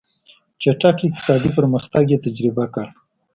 [0.61, 2.87] چټک اقتصادي پرمختګ یې تجربه کړ.